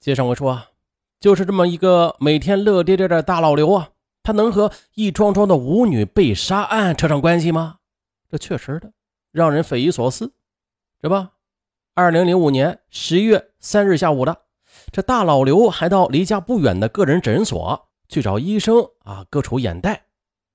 [0.00, 0.68] 接上回说啊，
[1.18, 3.88] 就是这么一个每天乐颠颠的大老刘啊，
[4.22, 7.78] 他能和一桩桩的舞女被杀案扯上关系吗？
[8.30, 8.92] 这确实的，
[9.32, 10.32] 让人匪夷所思。
[11.02, 11.26] 这不，
[11.94, 14.42] 二零零五年十一月三日下午的，
[14.92, 20.04] 这大老刘还到离家不远的个人诊所去找医生啊割除眼袋。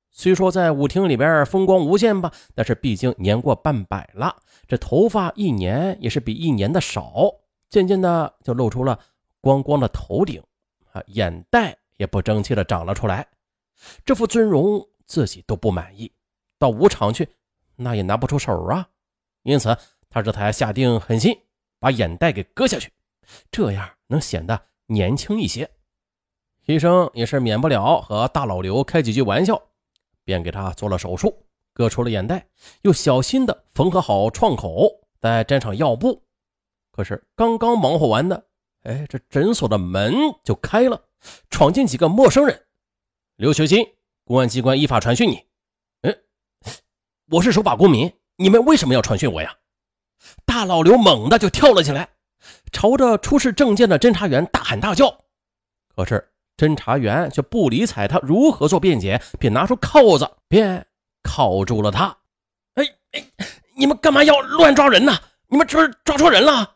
[0.10, 4.38] 虽说在舞厅里边风光无限吧，但是毕竟年过半百了，
[4.70, 7.14] 这头发一年也是比一年的少，
[7.70, 8.98] 渐渐的就露出了
[9.44, 10.42] 光光的头顶，
[10.94, 13.28] 啊，眼袋也不争气的长了出来，
[14.06, 16.10] 这副尊容自己都不满意，
[16.58, 17.28] 到舞场去
[17.76, 18.88] 那也拿不出手啊，
[19.42, 19.78] 因此
[20.10, 21.38] 他这才下定狠心
[21.78, 22.90] 把眼袋给割下去，
[23.52, 25.70] 这样能显得年轻一些。
[26.68, 29.62] 医生也是免不了和大老刘开几句玩笑。
[30.26, 32.48] 便给他做了手术，割出了眼袋，
[32.84, 34.90] 又小心的缝合好创口，
[35.20, 36.24] 再粘上药布。
[36.94, 38.46] 可是刚刚忙活完的，
[38.84, 41.02] 哎，这诊所的门就开了，
[41.50, 42.66] 闯进几个陌生人。
[43.38, 43.86] 刘学金，
[44.26, 45.44] 公安机关依法传讯你。
[46.02, 46.16] 嗯，
[47.32, 49.56] 我是守法公民，你们为什么要传讯我呀？
[50.46, 52.10] 大老刘猛地就跳了起来，
[52.72, 55.24] 朝着出示证件的侦查员大喊大叫。
[55.96, 56.30] 可是。
[56.56, 60.86] 侦查员却不理睬他如何做辩解，便拿出铐子便
[61.24, 62.16] 铐住了他。
[62.76, 63.26] 哎哎，
[63.76, 65.12] 你们干嘛要乱抓人呢？
[65.48, 66.73] 你们是不是抓错人了！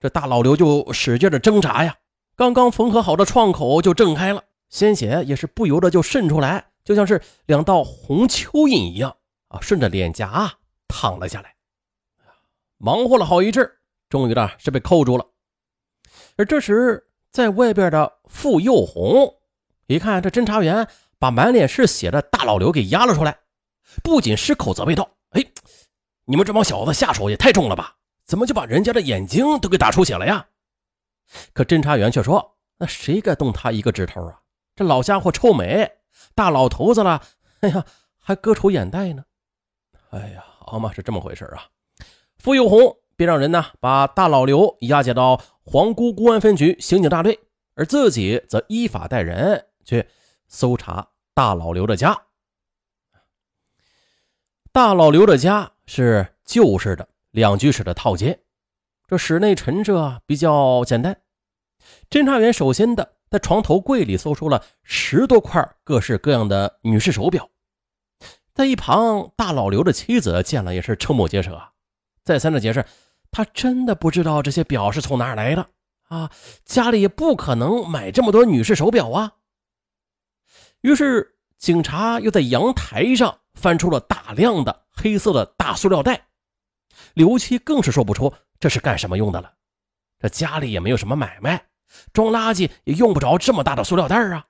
[0.00, 1.96] 这大老刘就使劲的挣扎呀，
[2.34, 9.14] 刚刚缝合好的创口就挣开了，鲜血也是不由得就渗出来，就像是两道红蚯蚓一样
[9.48, 10.52] 啊，顺着脸颊
[10.88, 11.54] 淌了下来。
[12.78, 13.70] 忙活了好一阵，
[14.08, 15.26] 终于呢是被扣住了。
[16.36, 17.06] 而这时。
[17.32, 19.36] 在外边的傅幼红
[19.86, 23.38] 一看，这侦查员把满脸是血的大老刘给押了出来，
[24.02, 25.46] 不仅失口责备道：“哎，
[26.24, 27.94] 你们这帮小子下手也太重了吧？
[28.30, 30.46] 怎么就把人家的眼睛都给打出血了呀？”
[31.52, 34.40] 可侦查员却说：“那谁敢动他一个指头啊？
[34.76, 35.90] 这老家伙臭美，
[36.36, 37.20] 大老头子了，
[37.62, 37.84] 哎呀，
[38.20, 39.24] 还割除眼袋呢！
[40.10, 41.66] 哎呀，好嘛，是这么回事啊！”
[42.38, 45.42] 傅幼红便让人呢把大老刘押解到。
[45.62, 47.38] 皇姑公安分局刑警大队，
[47.74, 50.04] 而自己则依法带人去
[50.48, 52.22] 搜查大老刘的家。
[54.72, 58.40] 大老刘的家是旧式的两居室的套间，
[59.06, 61.20] 这室内陈设比较简单。
[62.10, 67.48] 侦查员首先的在床头柜里搜出了十多块各式各样的女士手表，
[68.52, 71.60] 在一旁，大老刘的妻子见了也是瞠目结舌，
[72.24, 72.84] 再三的解释。
[73.32, 75.68] 他真的不知道这些表是从哪儿来的
[76.08, 76.32] 啊！
[76.64, 79.34] 家里也不可能买这么多女士手表啊。
[80.80, 86.26] 于是警察又在阳台上翻出了大量的黑色的大塑料袋，
[87.14, 89.52] 刘七更是说不出这是干什么用的了。
[90.18, 91.66] 这家里也没有什么买卖，
[92.12, 94.46] 装垃圾也用不着这么大的塑料袋啊。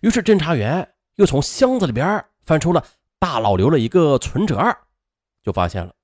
[0.00, 2.84] 于是侦查员又从箱子里边翻出了
[3.18, 4.76] 大老刘的一个存折，
[5.42, 5.94] 就发现了。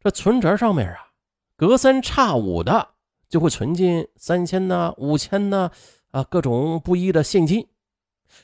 [0.00, 1.12] 这存折上面啊，
[1.56, 2.94] 隔三差五的
[3.28, 5.70] 就会存进三千呢、五千呢，
[6.10, 7.68] 啊，各种不一的现金。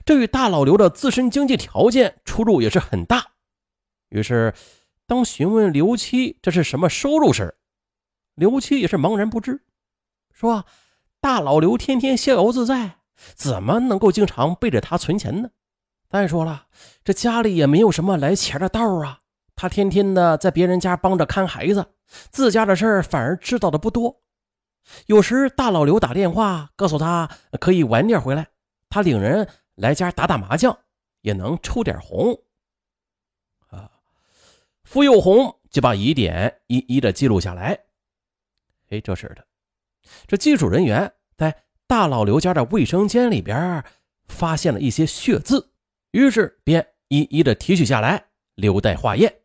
[0.04, 3.32] 这与大老刘的自身经济条件出入也是很大。
[4.10, 4.54] 于是，
[5.08, 7.56] 当询问刘七这是什么收入时，
[8.34, 9.64] 刘七也是茫然不知，
[10.30, 10.66] 说
[11.19, 12.98] ：“大老刘天天逍遥自在，
[13.34, 15.48] 怎么能够经常背着他存钱呢？
[16.10, 16.66] 再说了，
[17.02, 19.20] 这家里也没有什么来钱的道啊。”
[19.56, 21.86] 他天天的在别人家帮着看孩子，
[22.30, 24.20] 自家的事儿反而知道的不多。
[25.06, 28.48] 有时大老刘打电话告诉他可以晚点回来，
[28.91, 30.78] 他领人来家打打麻将，
[31.22, 32.38] 也能抽点红。
[34.88, 37.78] 傅有红就把疑点一一的记录下来。
[38.88, 39.47] 哎，这是的，
[40.26, 41.54] 这技术人员在
[41.87, 43.84] 大老刘家的卫生间里边
[44.28, 45.72] 发现了一些血渍，
[46.12, 49.43] 于是便一一的提取下来，留待化验。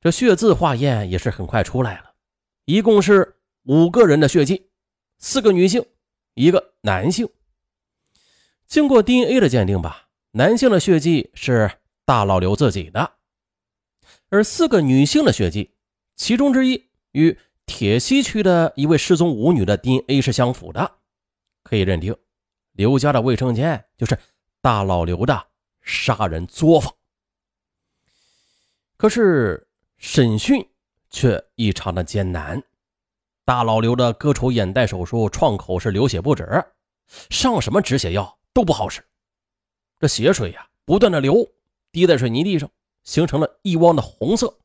[0.00, 2.14] 这血渍化验也是很快出来了，
[2.64, 4.70] 一共是五个人的血迹，
[5.18, 5.86] 四个女性，
[6.34, 7.28] 一个男性。
[8.66, 11.70] 经过 DNA 的鉴定吧，男性的血迹是
[12.04, 13.13] 大老刘自己的，
[14.34, 15.70] 而四个女性的血迹，
[16.16, 20.90] 其中之一与铁西区的一位失踪舞女的 DNA 是相符的，
[21.62, 22.16] 可以认定
[22.72, 24.18] 刘家的卫生间就是
[24.60, 25.46] 大老刘的
[25.82, 26.92] 杀人作坊。
[28.96, 29.68] 可是。
[29.96, 30.62] 审讯
[31.08, 32.62] 却异常的艰难，
[33.42, 36.62] 大老刘的割除眼袋手术创口是流血不止，
[37.30, 39.02] 上什么止血药都不好使，
[39.98, 41.48] 这血水呀不断的流，
[41.90, 42.70] 滴在水泥地上，
[43.04, 44.58] 形成了一汪的红色。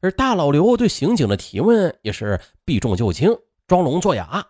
[0.00, 3.36] 而大老刘对刑警的提问也是避重就轻，
[3.66, 4.46] 装聋作哑。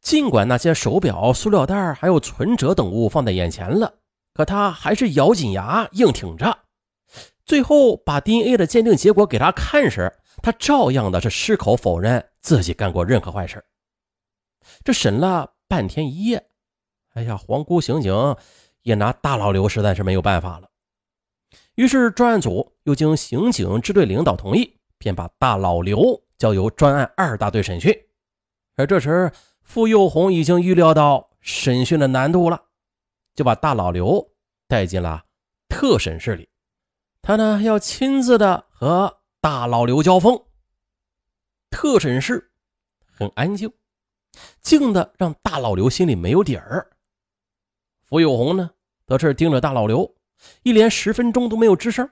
[0.00, 3.94] 尽管那些手表、塑料袋还有存折等物放在眼前了，
[4.34, 6.58] 可他还是咬紧牙硬挺着。
[7.44, 10.12] 最后把 DNA 的鉴定结果给他看时，
[10.42, 13.64] 他照样的是矢口否认自己干过任何坏事。
[14.84, 16.48] 这审了半天一夜，
[17.14, 18.36] 哎呀，皇姑刑警
[18.82, 20.68] 也拿大老刘实在是没有办法了。
[21.76, 27.94] 于是专案组又经刑警支队领导同意，便把大老刘交由专案二大队审讯。
[28.76, 29.30] 而这时，
[29.62, 32.62] 傅幼红已经预料到审讯的难度了，
[33.34, 34.32] 就把大老刘
[34.66, 35.24] 带进了
[35.68, 36.48] 特审室里。
[37.20, 40.40] 他呢要亲自的和大老刘交锋。
[41.68, 42.52] 特审室
[43.04, 43.70] 很安静，
[44.62, 46.90] 静的让大老刘心里没有底儿。
[48.04, 48.70] 傅有红呢，
[49.06, 50.15] 则是盯着大老刘，
[50.62, 52.08] 一连十分钟都没有吱声，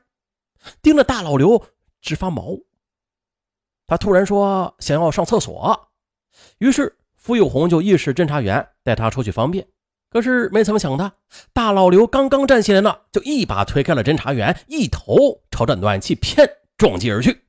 [0.82, 1.65] 盯着大老刘
[2.00, 2.59] 直发毛。
[3.87, 5.88] 他突然说想要上厕所，
[6.59, 9.67] 于是傅有红就意识侦查员带他出去方便。
[10.09, 11.12] 可是没怎么想的，
[11.53, 17.43] 大老刘刚刚站起来呢，就一把推开了侦查员，一头朝着暖气片撞击而去。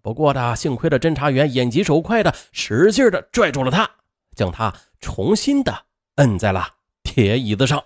[0.00, 3.90] 不过呢，幸亏的侦查员眼疾手快的使劲的拽住了他，
[4.36, 5.86] 将他重新的
[6.16, 6.68] 摁在了
[7.02, 7.82] 铁椅子上。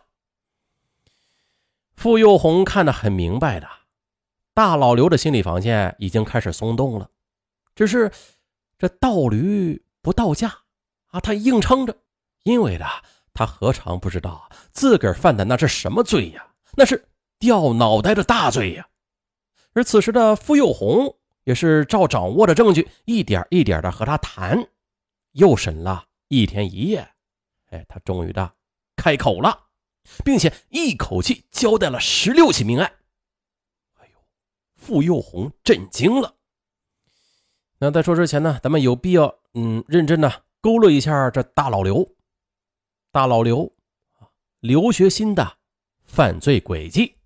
[1.99, 3.69] 傅幼红看得很明白的，
[4.55, 7.11] 大老刘的心理防线已经开始松动了，
[7.75, 8.09] 只是
[8.79, 10.49] 这倒驴不倒架
[11.09, 11.97] 啊，他硬撑着，
[12.45, 12.87] 因为呢。
[13.35, 16.45] 他何尝不知道自个儿犯的那是什么罪呀？
[16.77, 17.09] 那是
[17.39, 18.89] 掉脑袋的大罪呀！
[19.75, 24.69] 而此时的傅幼红也是照掌握的证据，一点一点的和他谈，
[25.33, 27.09] 又审了一天一夜，
[27.71, 28.53] 哎，他终于的
[28.97, 29.68] 开口了，
[30.25, 32.93] 并且一口气交代了十六起命案。
[33.95, 34.19] 哎呦，
[34.77, 36.37] 傅幼红震惊了。
[37.79, 42.17] 那在说之前呢，咱们有必要嗯认真的勾勒一下这大老刘。
[43.11, 43.73] 大老刘，
[44.61, 45.59] 刘学新的
[46.05, 47.17] 犯罪轨迹。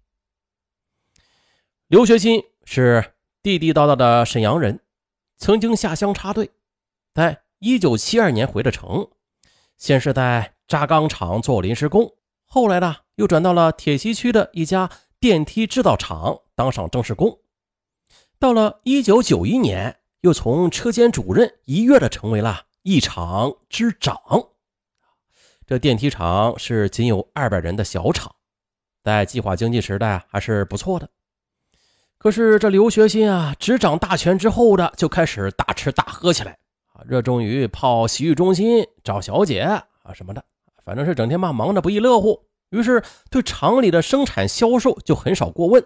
[1.89, 4.81] 刘学新是地地道道的沈阳人，
[5.37, 6.51] 曾经下乡插队，
[7.13, 9.11] 在一九七二年回的城，
[9.77, 12.15] 先是在轧钢厂做临时工，
[12.55, 17.39] 后来呢又转到了铁西区的一家电梯制造厂当上正式工，
[18.39, 24.21] 到了一九九一年，又从车间主任一跃的成为了一厂之长。
[25.67, 28.31] 这电梯厂是仅有二百人的小厂，
[29.03, 31.09] 在计划经济时代还是不错的。
[32.19, 36.59] 可是这刘学新啊，执掌大权之后的就开始大吃大喝起来
[36.93, 40.45] 啊，热衷于泡洗浴中心、找小姐啊什么的，
[40.85, 42.49] 反正是整天嘛忙得不亦乐乎。
[42.71, 45.83] 于是对厂里的生产销售就很少过问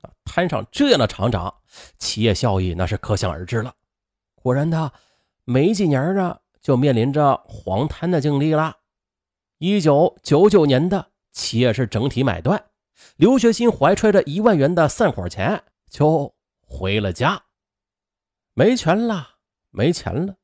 [0.00, 0.10] 啊。
[0.24, 1.54] 摊上这样的厂长，
[1.98, 3.74] 企业效益那是可想而知了。
[4.34, 4.92] 果然的，
[5.44, 8.76] 没几年呢，就面临着黄摊的境地了。
[9.58, 12.64] 一九九九年的企业是整体买断，
[13.16, 17.44] 刘学新怀揣着一万元的散伙钱就回了家。
[18.52, 19.36] 没权了，
[19.70, 20.36] 没钱了，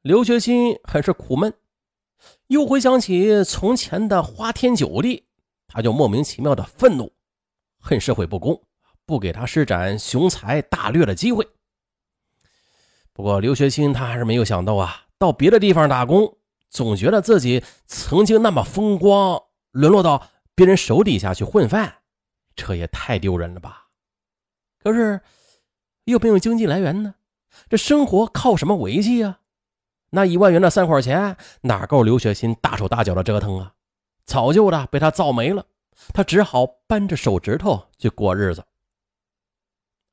[0.00, 1.52] 刘学新很是苦闷。
[2.48, 5.26] 又回想起从前的花天酒地，
[5.66, 7.12] 他就莫名其妙的愤怒，
[7.78, 8.62] 恨社会不公，
[9.06, 11.48] 不给他施展雄才大略的机会。
[13.12, 16.38] 不过刘学新他还是没有想到啊，到别的地方打工。
[16.70, 21.96] 总觉得自己曾经那么风光，沦落到别人手底下去混饭，
[22.56, 23.88] 这也太丢人了吧！
[24.82, 25.20] 可是
[26.04, 27.16] 又没有经济来源呢，
[27.68, 29.40] 这生活靠什么维系啊？
[30.14, 33.72] 那一万元的三块钱哪够刘学新大手大脚的折腾啊？
[34.26, 35.64] 早就的被他造没了，
[36.12, 38.64] 他只好扳着手指头去过日子。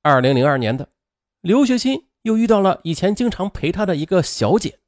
[0.01, 0.87] 二零零二年的，
[1.41, 4.79] 刘学新又遇到了以前经常陪他的一个小姐。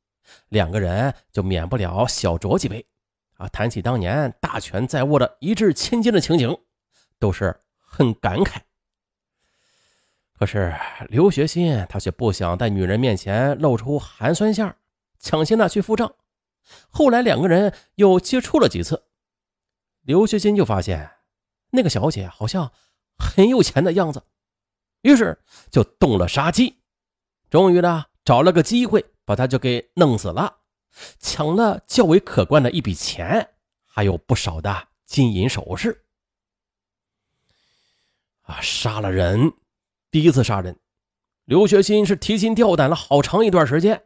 [0.47, 2.85] 两个人就免不了小酌几杯，
[3.35, 6.57] 啊，谈起当年大权在握的一掷千金的情景，
[7.19, 8.61] 都是很感慨。
[10.39, 10.73] 可是
[11.09, 14.73] 刘学新他却不想在女人面前露出寒酸相，
[15.21, 16.13] 抢先的去付账。
[16.89, 19.05] 后来两个人又接触了几次，
[20.01, 21.11] 刘学新就发现
[21.69, 22.71] 那个小姐好像
[23.17, 24.23] 很有钱的样子，
[25.03, 26.81] 于是就动了杀机，
[27.49, 29.05] 终于呢找了个机会。
[29.23, 30.57] 把他就给弄死了，
[31.19, 33.53] 抢了较为可观的一笔钱，
[33.85, 36.03] 还有不少的金银首饰。
[38.41, 39.53] 啊，杀了人，
[40.09, 40.77] 第一次杀人，
[41.45, 44.03] 刘学新是提心吊胆了好长一段时间，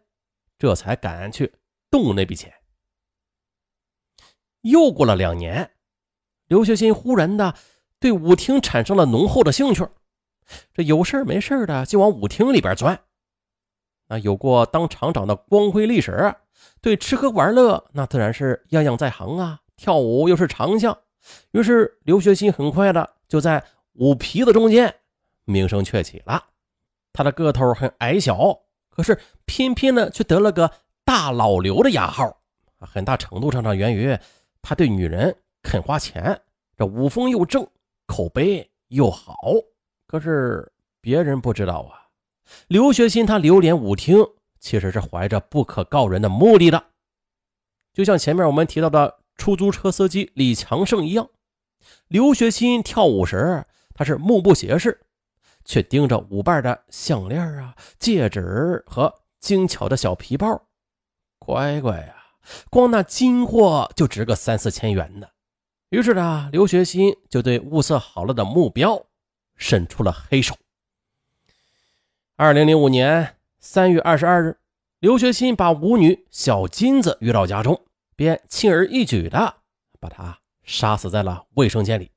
[0.58, 1.54] 这才敢去
[1.90, 2.54] 动那笔钱。
[4.62, 5.72] 又过了两年，
[6.48, 7.56] 刘学新忽然的
[8.00, 9.88] 对舞厅产生了浓厚的兴趣，
[10.74, 13.00] 这有事没事的就往舞厅里边钻。
[14.08, 16.36] 啊，有过当厂长的光辉历史，
[16.82, 19.62] 对吃喝玩乐那自然是样样在行啊。
[19.76, 20.98] 跳舞又是长项，
[21.52, 24.96] 于是刘学新很快的就在舞皮子中间
[25.44, 26.50] 名声鹊起了。
[27.14, 28.62] 他的个头很矮小，
[28.96, 30.72] 可是偏偏呢却得了个
[31.04, 32.42] 大老刘的雅号，
[32.80, 34.18] 很大程度上呢源于
[34.62, 36.42] 他对女人肯花钱，
[36.78, 37.68] 这武风又正，
[38.08, 39.36] 口碑又好。
[40.08, 40.72] 可是
[41.02, 42.08] 别人不知道啊。
[42.68, 44.18] 刘学新他流连舞厅，
[44.60, 46.86] 其实是怀着不可告人的目的的。
[47.92, 51.28] 就像前面我们提到的出租车司机李强胜一样，
[52.08, 55.05] 刘学新跳舞时他是目不斜视，
[55.66, 60.68] 却盯着舞伴的项链啊、戒指和精巧的小皮包。
[61.40, 62.16] 乖乖呀，
[62.70, 65.28] 光那金货就值个三四千元呢。
[65.90, 69.06] 于是呢，刘学新就对物色好了的目标
[69.56, 70.56] 伸出了黑手。
[72.36, 74.58] 二零零五年三月二十二日，
[75.00, 79.58] 刘学新把舞女小金子约到家中，便轻而易举的
[80.00, 82.12] 把她杀死在了卫生间里，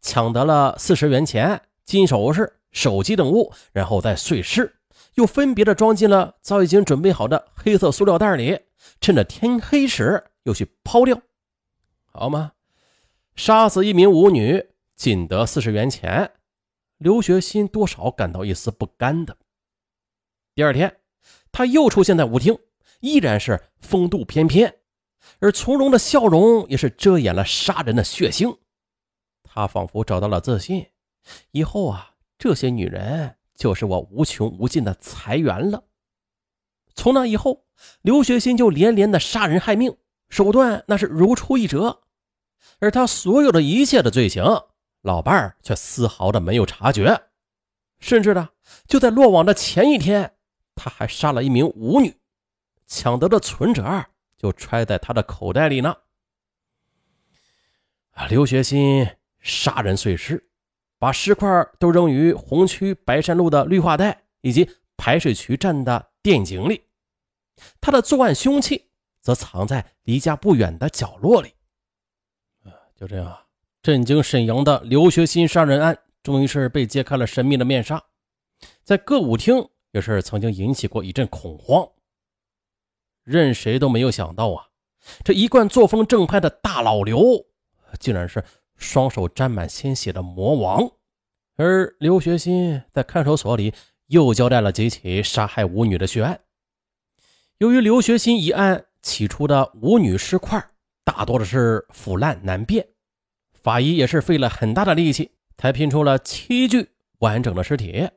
[0.00, 4.76] 抢得了四十元钱、金首饰、手机等物，然后再碎尸，
[5.14, 8.60] 又分别的装进了早已经准备好的黑色塑料袋里，
[9.00, 11.18] 趁着天黑时又去抛掉，
[12.12, 12.52] 好吗？
[13.34, 14.62] 杀死一名舞女，
[14.94, 16.30] 仅得四十元钱，
[16.98, 19.34] 刘学新多少感到一丝不甘的。
[20.54, 20.98] 第二天，
[21.50, 22.58] 他又出现在舞厅，
[23.00, 24.80] 依然是风度翩翩，
[25.38, 28.58] 而从容的笑容也是遮掩了杀人的血腥。
[29.42, 30.86] 他仿佛找到了自信，
[31.52, 35.84] 以后啊，这些女人就是我无穷无尽的财源了。
[36.94, 37.64] 从那以后，
[38.02, 39.96] 刘学新就连连的杀人害命，
[40.28, 42.02] 手段那是如出一辙，
[42.78, 44.44] 而他所有的一切的罪行，
[45.02, 47.28] 老伴儿却丝毫的没有察觉，
[47.98, 48.50] 甚至呢，
[48.86, 50.34] 就在落网的前一天。
[50.74, 52.14] 他还杀了一名舞女，
[52.86, 54.04] 抢得的存折
[54.36, 55.96] 就揣在他的口袋里呢。
[58.10, 59.06] 啊，刘学新
[59.40, 60.50] 杀人碎尸，
[60.98, 61.48] 把尸块
[61.78, 66.82] 都扔于红区白山路的绿化带以及排水渠站的电井里。
[67.80, 71.52] 他的作案凶器则藏在离家不远的角落里。
[72.94, 73.38] 就这样，
[73.82, 78.02] 震惊沈阳的刘学新杀人案终于是被揭开了神秘的面纱，
[78.82, 79.68] 在歌舞厅。
[79.92, 81.88] 这事曾经引起过一阵恐慌，
[83.22, 84.68] 任谁都没有想到啊，
[85.24, 87.46] 这一贯作风正派的大老刘，
[87.98, 88.44] 竟然是
[88.76, 90.90] 双手沾满鲜血的魔王。
[91.56, 93.72] 而刘学新在看守所里
[94.06, 96.40] 又交代了几起杀害舞女的血案。
[97.58, 100.62] 由于刘学新一案起出的舞女尸块
[101.04, 102.86] 大多的是腐烂难辨，
[103.54, 106.90] 法医也是费了很大的力气才拼出了七具
[107.20, 108.08] 完整的尸体。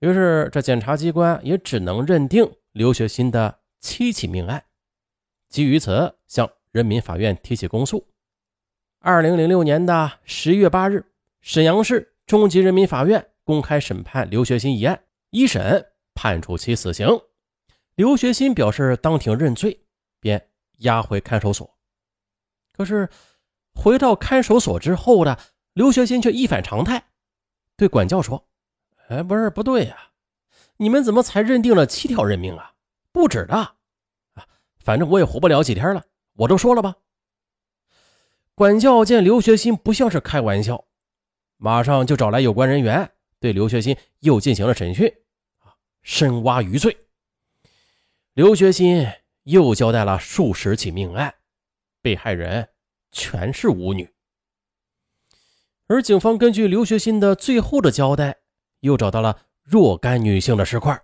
[0.00, 4.62] 于是，这检察机关也只能认定刘学新的七起命案。
[5.48, 8.06] 基于此，向人民法院提起公诉。
[9.00, 11.04] 二零零六年的十一月八日，
[11.40, 17.06] 沈阳市中级人民法院公开审判刘学新一案，一审判处其死刑。
[17.94, 19.84] 刘学新表示当庭认罪，
[20.18, 20.48] 便
[20.78, 21.78] 押回看守所。
[22.72, 23.08] 可是，
[23.74, 25.38] 回到看守所之后的
[25.72, 27.04] 刘学新却一反常态，
[27.76, 28.48] 对管教说。
[29.08, 29.96] 哎，不是不对呀，
[30.78, 32.72] 你们怎么才认定了七条人命啊？
[33.12, 33.76] 不止的啊，
[34.80, 36.02] 反正我也活不了几天了。
[36.34, 36.96] 我都说了吧。
[38.56, 40.86] 管教见刘学新不像是开玩笑，
[41.58, 45.12] 马上就找来有关人员，对刘学新又进行了审讯，
[46.02, 46.96] 深挖余罪。
[48.32, 49.06] 刘学新
[49.42, 51.34] 又交代了数十起命案，
[52.00, 52.66] 被害人
[53.12, 54.10] 全是舞女，
[55.86, 58.38] 而警方根据刘学新的最后的交代。
[58.80, 60.98] 又找到了若干女性的尸块，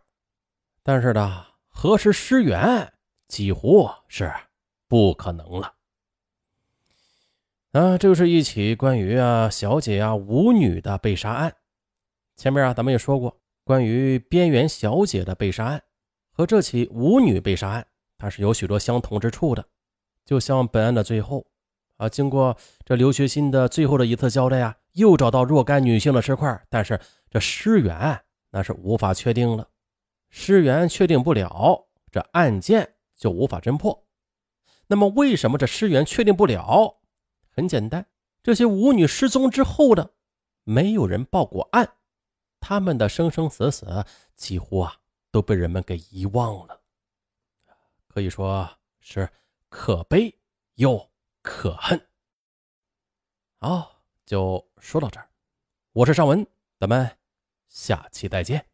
[0.83, 2.93] 但是呢，核实尸源
[3.29, 4.33] 几乎是
[4.89, 5.75] 不可能了。
[7.73, 11.55] 啊，这又是一起关于啊小姐啊舞女的被杀案。
[12.37, 15.83] 前面啊咱们也说过，关于边缘小姐的被杀案
[16.33, 17.87] 和这起舞女被杀案，
[18.19, 19.65] 它是有许多相同之处的。
[20.25, 21.47] 就像本案的最后
[21.97, 26.99] 啊，经过这刘学新的最后的一次交代啊，又找到若干女性的尸块，但是。
[27.33, 29.67] 这尸源那是无法确定了，
[30.29, 32.87] 尸源确定不了，这案件
[33.17, 34.05] 就无法侦破。
[34.87, 37.01] 那么，为什么这尸源确定不了？
[37.53, 38.07] 很简单，
[38.43, 40.15] 这些舞女失踪之后的，
[40.65, 41.97] 没有人报过案，
[42.59, 44.05] 他们的生生死死
[44.35, 44.97] 几乎啊
[45.31, 46.81] 都被人们给遗忘了，
[48.09, 48.69] 可以说
[49.01, 49.29] 是
[49.69, 50.35] 可悲
[50.75, 51.11] 又
[51.43, 52.09] 可恨。
[53.59, 55.29] 好，就说到这儿，
[55.93, 56.47] 我是尚文，
[56.79, 57.19] 咱们。
[57.69, 58.72] 下期再见。